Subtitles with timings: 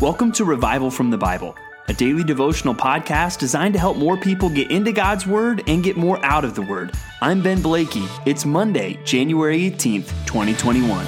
[0.00, 1.56] Welcome to Revival from the Bible,
[1.88, 5.96] a daily devotional podcast designed to help more people get into God's Word and get
[5.96, 6.92] more out of the Word.
[7.20, 8.04] I'm Ben Blakey.
[8.24, 11.04] It's Monday, January 18th, 2021.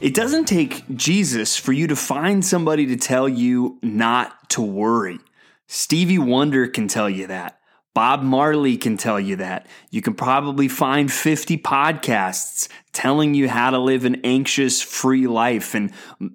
[0.00, 5.18] It doesn't take Jesus for you to find somebody to tell you not to worry.
[5.66, 7.60] Stevie Wonder can tell you that.
[7.96, 9.66] Bob Marley can tell you that.
[9.90, 15.74] You can probably find 50 podcasts telling you how to live an anxious free life
[15.74, 15.90] and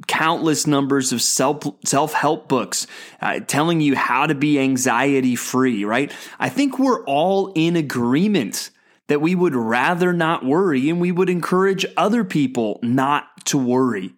[0.07, 2.87] countless numbers of self self-help books
[3.21, 6.11] uh, telling you how to be anxiety free, right?
[6.39, 8.71] I think we're all in agreement
[9.07, 14.15] that we would rather not worry and we would encourage other people not to worry.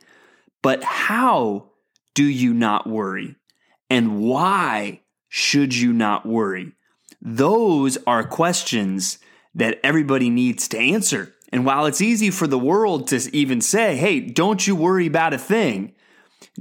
[0.62, 1.72] But how
[2.16, 3.36] do you not worry?
[3.90, 6.72] And why should you not worry?
[7.26, 9.18] Those are questions
[9.56, 11.34] that everybody needs to answer.
[11.54, 15.34] And while it's easy for the world to even say, hey, don't you worry about
[15.34, 15.94] a thing,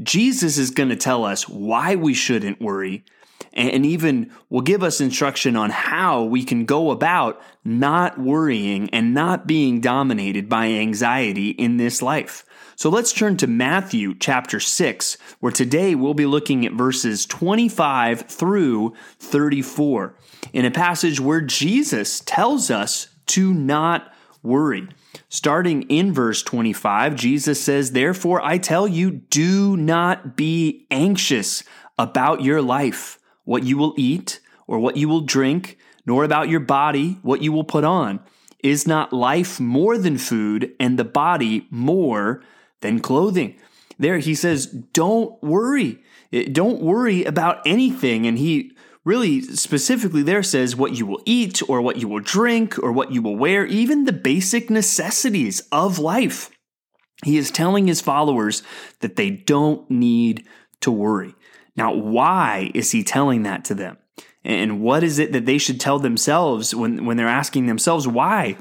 [0.01, 3.05] Jesus is going to tell us why we shouldn't worry
[3.53, 9.13] and even will give us instruction on how we can go about not worrying and
[9.13, 12.45] not being dominated by anxiety in this life.
[12.83, 18.23] So let's turn to Matthew chapter 6, where today we'll be looking at verses 25
[18.23, 20.17] through 34
[20.53, 24.89] in a passage where Jesus tells us to not worry.
[25.29, 31.63] Starting in verse 25, Jesus says, Therefore I tell you, do not be anxious
[32.01, 36.59] about your life, what you will eat or what you will drink, nor about your
[36.59, 38.19] body, what you will put on.
[38.65, 42.43] Is not life more than food, and the body more
[42.83, 43.57] than clothing?
[43.99, 46.03] There he says, Don't worry.
[46.33, 48.27] Eh, don't worry about anything.
[48.27, 48.73] And he
[49.05, 53.13] really specifically there says what you will eat or what you will drink or what
[53.13, 56.51] you will wear, even the basic necessities of life.
[57.25, 58.63] He is telling his followers
[59.01, 60.45] that they don't need
[60.81, 61.35] to worry.
[61.77, 63.99] Now, why is he telling that to them?
[64.45, 68.57] And what is it that they should tell themselves when, when they're asking themselves why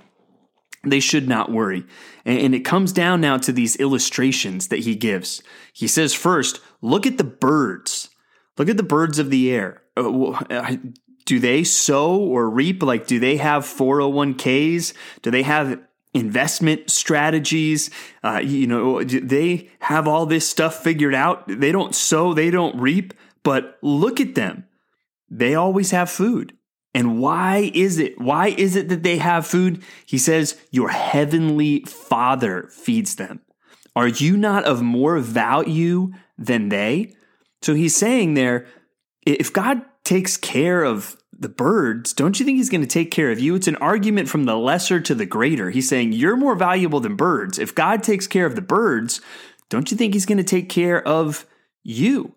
[0.83, 1.85] they should not worry?
[2.25, 5.41] And it comes down now to these illustrations that he gives.
[5.73, 8.09] He says, first, look at the birds.
[8.57, 9.83] Look at the birds of the air.
[9.97, 10.77] Uh,
[11.25, 12.83] do they sow or reap?
[12.83, 14.93] Like, do they have 401ks?
[15.21, 15.79] Do they have
[16.13, 17.89] investment strategies?
[18.23, 21.47] Uh, you know, do they have all this stuff figured out?
[21.47, 23.13] They don't sow, they don't reap,
[23.43, 24.65] but look at them.
[25.29, 26.57] They always have food.
[26.93, 28.19] And why is it?
[28.19, 29.81] Why is it that they have food?
[30.05, 33.41] He says, Your heavenly Father feeds them.
[33.95, 37.13] Are you not of more value than they?
[37.61, 38.65] So he's saying there,
[39.25, 43.31] if God takes care of the birds, don't you think he's going to take care
[43.31, 43.55] of you?
[43.55, 45.69] It's an argument from the lesser to the greater.
[45.69, 47.59] He's saying you're more valuable than birds.
[47.59, 49.21] If God takes care of the birds,
[49.69, 51.45] don't you think he's going to take care of
[51.83, 52.35] you?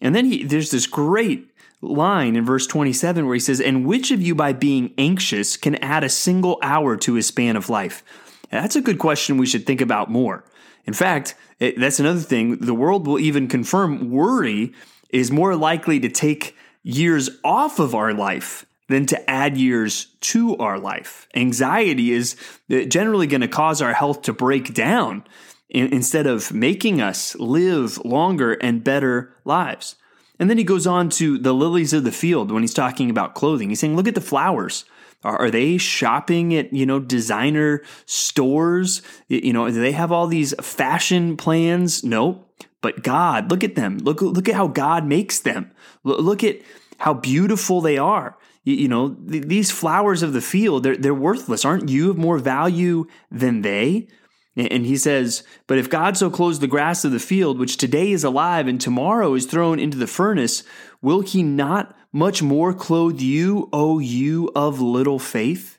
[0.00, 1.48] And then he, there's this great
[1.84, 5.76] line in verse 27 where he says, And which of you by being anxious can
[5.76, 8.02] add a single hour to his span of life?
[8.50, 10.44] that's a good question we should think about more.
[10.84, 12.58] In fact, it, that's another thing.
[12.58, 14.72] The world will even confirm worry
[15.10, 20.56] is more likely to take years off of our life than to add years to
[20.58, 21.26] our life.
[21.34, 22.36] Anxiety is
[22.70, 25.24] uh, generally going to cause our health to break down
[25.70, 29.96] instead of making us live longer and better lives.
[30.38, 33.34] And then he goes on to the lilies of the field when he's talking about
[33.34, 33.68] clothing.
[33.68, 34.84] He's saying, look at the flowers.
[35.22, 39.00] Are, they shopping at, you know, designer stores?
[39.28, 42.04] You know, do they have all these fashion plans?
[42.04, 42.44] No.
[42.82, 43.98] But God, look at them.
[43.98, 45.70] Look, look at how God makes them.
[46.02, 46.60] Look at
[46.98, 48.36] how beautiful they are.
[48.64, 51.64] You, know, th- these flowers of the field, they're, they're worthless.
[51.64, 54.08] Aren't you of more value than they?
[54.56, 58.12] And he says, But if God so clothes the grass of the field, which today
[58.12, 60.62] is alive and tomorrow is thrown into the furnace,
[61.02, 65.76] will he not much more clothe you, O you of little faith?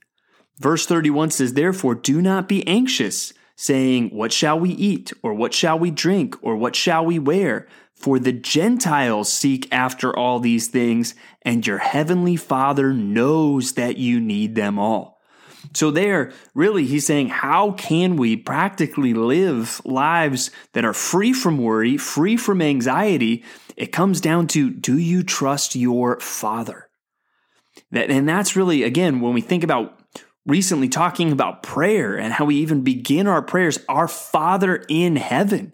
[0.57, 5.13] Verse 31 says, Therefore, do not be anxious saying, What shall we eat?
[5.23, 6.35] Or what shall we drink?
[6.41, 7.67] Or what shall we wear?
[7.93, 14.19] For the Gentiles seek after all these things, and your heavenly Father knows that you
[14.19, 15.14] need them all.
[15.73, 21.57] So, there, really, he's saying, How can we practically live lives that are free from
[21.57, 23.43] worry, free from anxiety?
[23.75, 26.89] It comes down to do you trust your Father?
[27.91, 29.99] That, and that's really, again, when we think about
[30.45, 35.73] recently talking about prayer and how we even begin our prayers, our Father in heaven.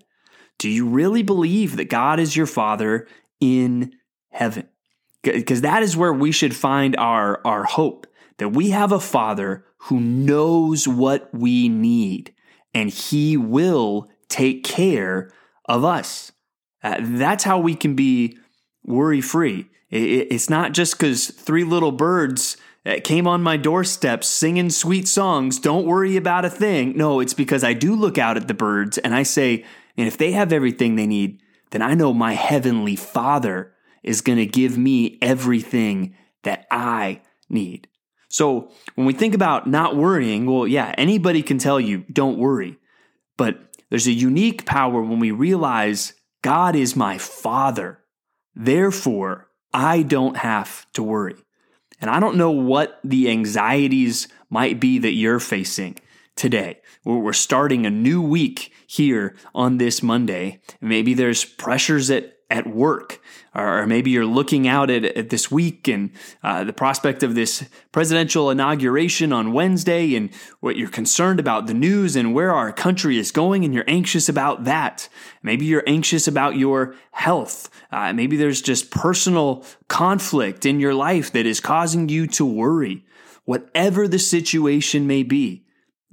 [0.58, 3.08] Do you really believe that God is your Father
[3.40, 3.94] in
[4.30, 4.68] heaven?
[5.24, 8.08] Because that is where we should find our, our hope.
[8.38, 12.34] That we have a Father who knows what we need
[12.74, 15.32] and He will take care
[15.66, 16.32] of us.
[16.84, 18.38] Uh, that's how we can be
[18.84, 19.70] worry free.
[19.90, 22.56] It's not just because three little birds
[22.86, 26.98] uh, came on my doorstep singing sweet songs, don't worry about a thing.
[26.98, 29.66] No, it's because I do look out at the birds and I say,
[29.98, 31.42] and if they have everything they need,
[31.72, 37.88] then I know my heavenly Father is going to give me everything that I need.
[38.32, 42.78] So when we think about not worrying, well, yeah, anybody can tell you, don't worry.
[43.38, 48.00] But there's a unique power when we realize God is my Father.
[48.56, 51.36] Therefore, I don't have to worry.
[52.00, 55.98] And I don't know what the anxieties might be that you're facing
[56.36, 56.80] today.
[57.04, 60.62] We're starting a new week here on this Monday.
[60.80, 63.22] Maybe there's pressures at, at work,
[63.56, 66.12] or maybe you're looking out at, at this week and
[66.44, 71.74] uh, the prospect of this presidential inauguration on Wednesday, and what you're concerned about the
[71.74, 75.08] news and where our country is going, and you're anxious about that.
[75.42, 77.70] Maybe you're anxious about your health.
[77.90, 83.06] Uh, maybe there's just personal conflict in your life that is causing you to worry.
[83.46, 85.66] Whatever the situation may be,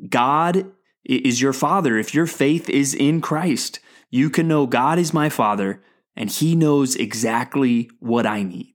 [0.09, 0.73] God
[1.05, 1.99] is your father.
[1.99, 3.81] If your faith is in Christ,
[4.11, 5.83] you can know God is my father
[6.19, 8.75] and he knows exactly what I need.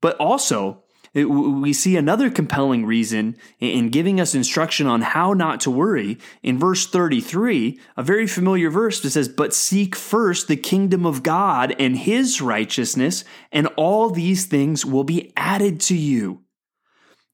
[0.00, 5.70] But also, we see another compelling reason in giving us instruction on how not to
[5.70, 6.18] worry.
[6.42, 11.24] In verse 33, a very familiar verse that says, But seek first the kingdom of
[11.24, 16.42] God and his righteousness, and all these things will be added to you.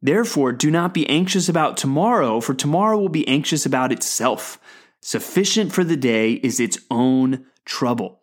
[0.01, 4.59] Therefore, do not be anxious about tomorrow, for tomorrow will be anxious about itself.
[5.03, 8.18] Sufficient for the day is its own trouble.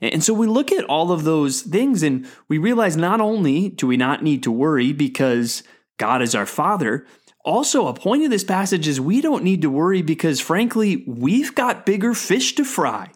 [0.00, 3.86] And so we look at all of those things and we realize not only do
[3.86, 5.62] we not need to worry because
[5.98, 7.06] God is our Father,
[7.44, 11.54] also a point of this passage is we don't need to worry because frankly, we've
[11.54, 13.10] got bigger fish to fry.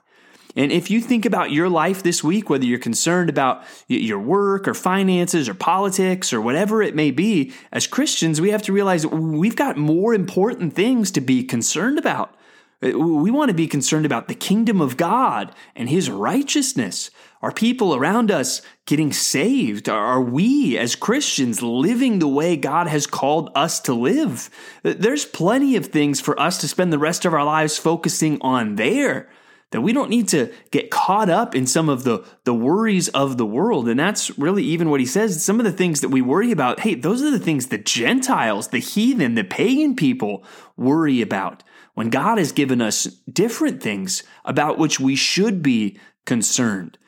[0.56, 4.68] And if you think about your life this week, whether you're concerned about your work
[4.68, 9.04] or finances or politics or whatever it may be, as Christians, we have to realize
[9.04, 12.36] we've got more important things to be concerned about.
[12.82, 17.10] Uh, we want to be concerned about the kingdom of God and his righteousness.
[17.42, 19.88] Are people around us getting saved?
[19.88, 24.48] Are we as Christians living the way God has called us to live?
[24.84, 28.38] Uh, there's plenty of things for us to spend the rest of our lives focusing
[28.40, 29.28] on there
[29.74, 33.38] that we don't need to get caught up in some of the, the worries of
[33.38, 33.88] the world.
[33.88, 35.44] And that's really even what he says.
[35.44, 38.68] Some of the things that we worry about, hey, those are the things the Gentiles,
[38.68, 40.44] the heathen, the pagan people
[40.76, 41.64] worry about.
[41.94, 46.98] When God has given us different things about which we should be concerned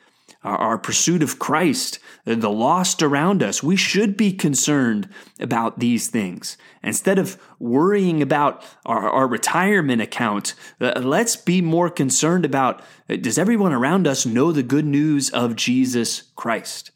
[0.47, 3.61] our, pursuit of Christ, the lost around us.
[3.61, 6.57] We should be concerned about these things.
[6.83, 13.17] Instead of worrying about our, our retirement account, uh, let's be more concerned about uh,
[13.17, 16.91] does everyone around us know the good news of Jesus Christ?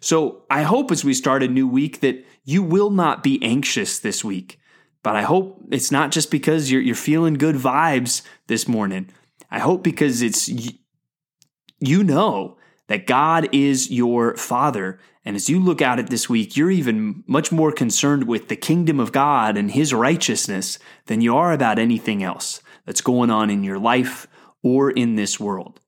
[0.00, 3.98] So I hope as we start a new week that you will not be anxious
[3.98, 4.58] this week.
[5.02, 9.10] But I hope it's not just because you're, you're feeling good vibes this morning.
[9.50, 10.48] I hope because it's
[11.80, 12.56] you know
[12.86, 14.98] that God is your Father.
[15.24, 18.48] And as you look out at it this week, you're even much more concerned with
[18.48, 23.30] the kingdom of God and His righteousness than you are about anything else that's going
[23.30, 24.26] on in your life
[24.62, 25.80] or in this world.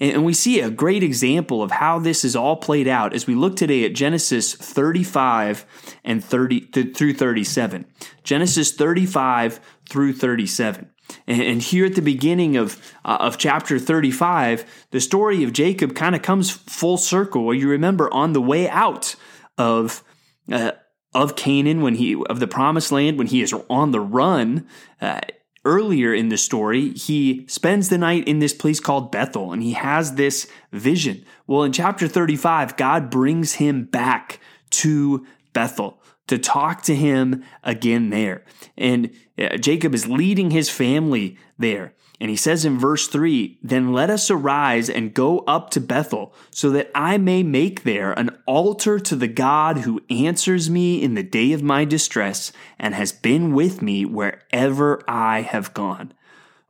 [0.00, 3.34] And we see a great example of how this is all played out as we
[3.34, 5.66] look today at Genesis 35
[6.04, 7.84] and 30 through 37.
[8.24, 10.90] Genesis 35 through 37.
[11.26, 16.14] And here at the beginning of, uh, of chapter 35, the story of Jacob kind
[16.14, 17.44] of comes full circle.
[17.44, 19.16] Where you remember on the way out
[19.58, 20.04] of,
[20.50, 20.72] uh,
[21.12, 24.68] of Canaan, when he, of the promised land, when he is on the run,
[25.00, 25.20] uh,
[25.64, 29.72] earlier in the story, he spends the night in this place called Bethel and he
[29.72, 31.24] has this vision.
[31.46, 34.40] Well, in chapter 35, God brings him back
[34.70, 38.44] to Bethel to talk to him again there.
[38.78, 41.94] And uh, Jacob is leading his family there.
[42.20, 46.34] And he says in verse 3 Then let us arise and go up to Bethel,
[46.50, 51.14] so that I may make there an altar to the God who answers me in
[51.14, 56.12] the day of my distress and has been with me wherever I have gone.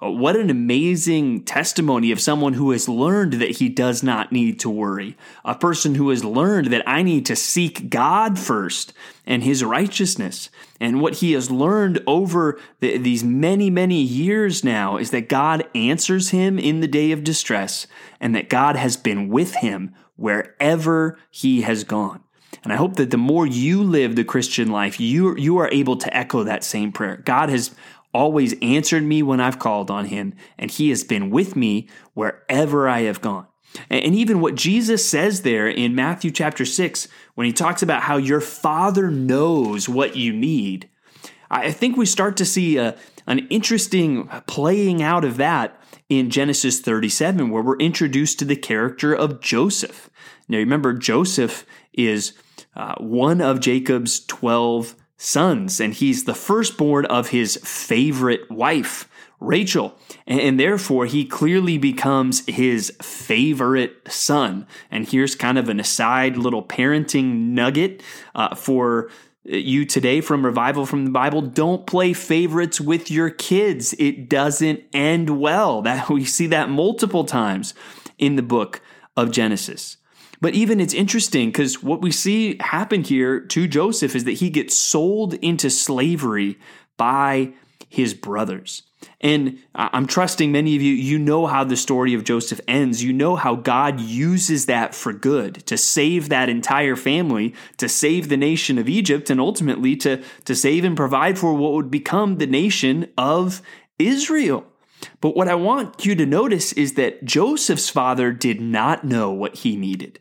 [0.02, 4.59] Uh, what an amazing testimony of someone who has learned that he does not need
[4.59, 5.16] to worry.
[5.45, 8.95] A person who has learned that I need to seek God first
[9.26, 10.49] and his righteousness.
[10.80, 15.69] And what he has learned over the, these many, many years now is that God
[15.75, 17.87] answers him in the day of distress
[18.21, 22.23] and that God has been with him wherever he has gone.
[22.62, 25.97] And I hope that the more you live the Christian life, you, you are able
[25.97, 27.16] to echo that same prayer.
[27.19, 27.75] God has
[28.12, 32.88] always answered me when I've called on him, and he has been with me wherever
[32.88, 33.47] I have gone.
[33.88, 38.17] And even what Jesus says there in Matthew chapter 6, when he talks about how
[38.17, 40.88] your Father knows what you need,
[41.50, 46.81] I think we start to see a, an interesting playing out of that in Genesis
[46.81, 50.11] 37, where we're introduced to the character of Joseph.
[50.49, 52.33] Now, remember, Joseph is
[52.75, 59.07] uh, one of Jacob's 12 sons, and he's the firstborn of his favorite wife,
[59.39, 59.95] Rachel.
[60.27, 64.67] And, therefore, he clearly becomes his favorite son.
[64.91, 68.03] And here's kind of an aside little parenting nugget
[68.35, 69.11] uh, for
[69.45, 71.43] you today from Revival from the Bible.
[71.43, 73.95] Don't play favorites with your kids.
[73.99, 75.83] It doesn't end well.
[75.83, 77.75] That we see that multiple times
[78.19, 78.81] in the book
[79.17, 79.99] of Genesis.
[80.41, 84.51] But even it's interesting because what we see happen here to Joseph is that he
[84.51, 86.59] gets sold into slavery
[86.97, 87.53] by
[87.89, 88.83] his brothers.
[89.21, 93.03] And I'm trusting many of you, you know how the story of Joseph ends.
[93.03, 98.29] You know how God uses that for good to save that entire family, to save
[98.29, 102.37] the nation of Egypt, and ultimately to, to save and provide for what would become
[102.37, 103.63] the nation of
[103.99, 104.65] Israel.
[105.21, 109.57] But what I want you to notice is that Joseph's father did not know what
[109.57, 110.21] he needed.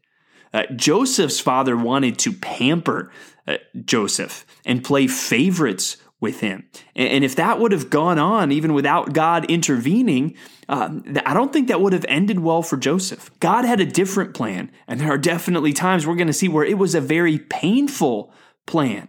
[0.53, 3.12] Uh, Joseph's father wanted to pamper
[3.48, 6.68] uh, Joseph and play favorites with him.
[6.96, 10.36] And, and, if that would have gone on even without God intervening,
[10.68, 13.32] uh, I don't think that would have ended well for Joseph.
[13.39, 14.72] God had a different plan.
[14.88, 18.34] And there are definitely times we're going to see where it was a very painful
[18.65, 19.08] plan.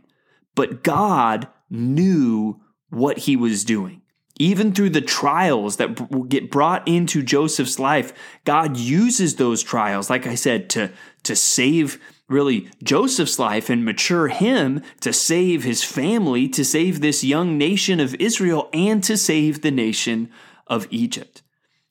[0.54, 4.02] But God knew what he was doing.
[4.38, 8.12] Even through the trials that get brought into Joseph's life,
[8.44, 10.90] God uses those trials, like I said, to,
[11.30, 17.22] to save really Joseph's life and mature him to save his family, to save this
[17.22, 20.28] young nation of Israel, and to save the nation
[20.66, 21.42] of Egypt.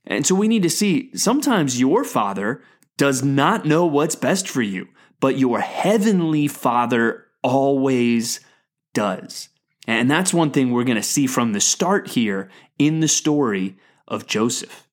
[0.06, 2.62] And so we need to see sometimes your father
[2.98, 4.90] does not know what's best for you,
[5.22, 8.42] but your heavenly father always
[8.94, 9.48] does.
[9.88, 13.78] And that's one thing we're going to see from the start here in the story
[14.06, 14.89] of Joseph.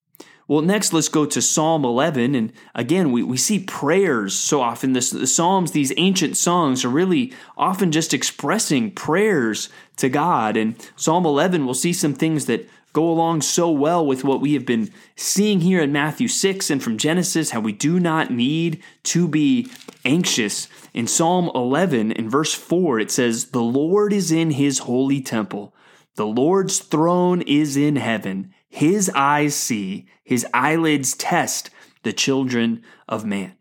[0.48, 2.36] Well, next, let's go to Psalm 11.
[2.36, 4.92] And again, we, we see prayers so often.
[4.92, 10.56] the Psalms, these ancient songs, are really often just expressing prayers to God.
[10.56, 14.54] And Psalm 11, we'll see some things that go along so well with what we
[14.54, 18.80] have been seeing here in Matthew 6 and from Genesis, how we do not need
[19.02, 19.68] to be
[20.04, 20.68] anxious.
[20.94, 25.74] In Psalm 11, in verse 4, it says, The Lord is in his holy temple,
[26.14, 28.54] the Lord's throne is in heaven.
[28.68, 31.70] His eyes see, his eyelids test
[32.02, 33.56] the children of man.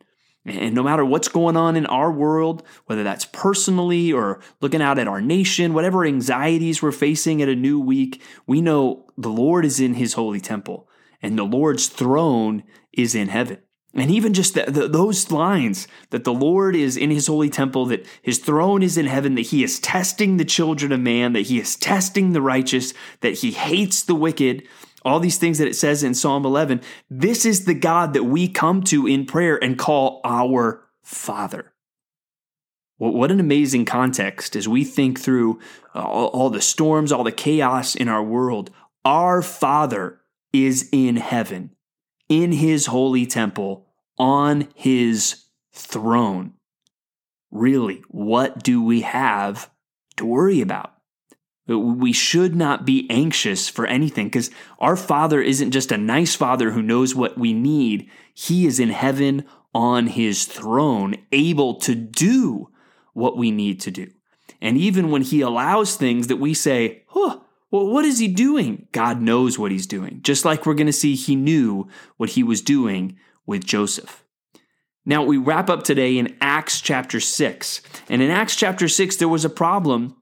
[0.46, 5.00] And no matter what's going on in our world, whether that's personally or looking out
[5.00, 9.66] at our nation, whatever anxieties we're facing at a new week, we know the Lord
[9.66, 10.88] is in his holy temple
[11.22, 13.58] and the Lord's throne is in heaven.
[13.96, 17.86] And even just the, the, those lines that the Lord is in his holy temple,
[17.88, 21.44] that his throne is in heaven, that he is testing the children of man, that
[21.44, 24.68] he is testing the righteous, that he hates the wicked,
[25.06, 28.48] all these things that it says in Psalm 11, this is the God that we
[28.48, 31.72] come to in prayer and call our Father.
[32.98, 35.60] What an amazing context as we think through
[35.94, 38.72] uh, all, all the storms, all the chaos in our world.
[39.04, 40.22] Our Father
[40.54, 41.76] is in heaven,
[42.30, 43.86] in his holy temple,
[44.18, 45.44] on his
[45.74, 46.54] throne.
[47.52, 49.70] Really, what do we have
[50.16, 50.95] to worry about?
[51.68, 56.72] We should not be anxious for anything because our Father isn't just a nice Father
[56.72, 58.10] who knows what we need.
[58.34, 62.70] He is in heaven on his throne, able to do
[63.14, 64.12] what we need to do.
[64.62, 67.40] And even when he allows things that we say, huh,
[67.72, 68.88] well, what is he doing?
[68.92, 70.22] God knows what he's doing.
[70.22, 74.24] Just like we're going to see, he knew what he was doing with Joseph.
[75.06, 77.82] Now, we wrap up today in Acts chapter 6.
[78.08, 80.16] And in Acts chapter 6, there was a problem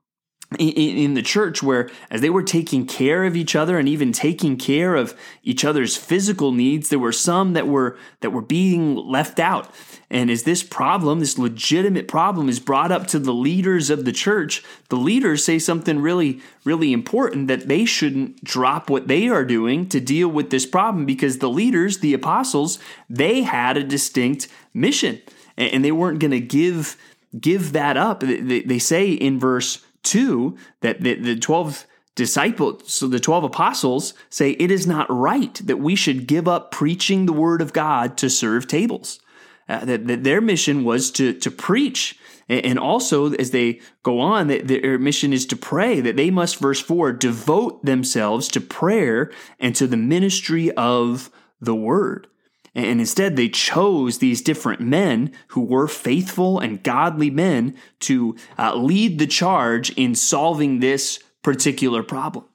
[0.60, 4.58] in, the church where as they were taking care of each other and even taking
[4.58, 9.40] care of each other's physical needs there were some that were that were being left
[9.40, 9.74] out.
[10.10, 14.12] And as this problem this legitimate problem is brought up to the leaders of the
[14.12, 19.46] church the leaders say something really really important that they shouldn't drop what they are
[19.46, 22.80] doing to deal with this problem because the leaders the apostles
[23.10, 25.22] they had a distinct mission.
[25.58, 26.98] And they weren't going to give
[27.40, 28.22] give that up.
[28.22, 34.52] They say in verse 2 that the, the 12 disciples, so the 12 apostles say
[34.52, 38.30] it is not right that we should give up preaching the word of God to
[38.30, 39.20] serve tables.
[39.68, 42.20] Uh, that, that their mission was to, to preach
[42.50, 46.82] And also, as they go on, their mission is to pray, that they must, verse
[46.82, 51.32] 4, devote themselves to prayer and to the ministry of
[51.62, 52.28] the word.
[52.76, 58.76] And instead, they chose these different men who were faithful and godly men to uh,
[58.76, 62.46] lead the charge in solving this particular problem.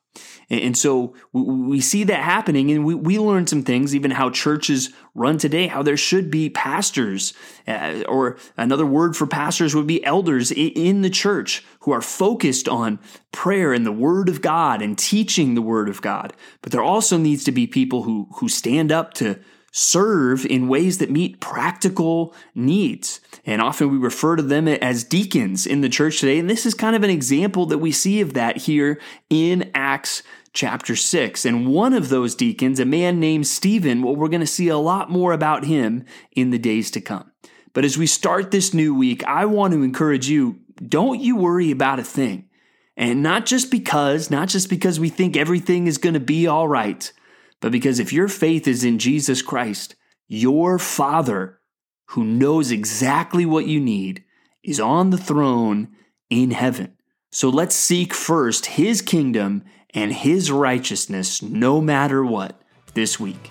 [0.51, 4.91] And so we see that happening, and we, we learn some things, even how churches
[5.15, 7.35] run today, how there should be pastors,
[7.67, 12.67] uh, or another word for pastors would be elders in the church who are focused
[12.67, 12.99] on
[13.31, 16.33] prayer and the Word of God and teaching the Word of God.
[16.63, 19.39] But there also needs to be people who, who stand up to
[19.71, 23.21] serve in ways that meet practical needs.
[23.45, 26.39] And often we refer to them as deacons in the church today.
[26.39, 30.23] And this is kind of an example that we see of that here in Acts
[30.53, 31.45] chapter 6.
[31.45, 34.79] And one of those deacons, a man named Stephen, well, we're going to see a
[34.79, 37.31] lot more about him in the days to come.
[37.73, 41.71] But as we start this new week, I want to encourage you don't you worry
[41.71, 42.49] about a thing.
[42.97, 46.67] And not just because, not just because we think everything is going to be all
[46.67, 47.13] right,
[47.61, 49.95] but because if your faith is in Jesus Christ,
[50.27, 51.61] your Father,
[52.11, 54.25] who knows exactly what you need,
[54.63, 55.89] is on the throne
[56.31, 56.95] in heaven.
[57.31, 62.61] So let's seek first His kingdom and His righteousness no matter what
[62.95, 63.51] this week.